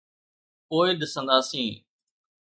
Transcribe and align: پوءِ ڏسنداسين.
پوءِ 0.67 0.87
ڏسنداسين. 0.99 1.73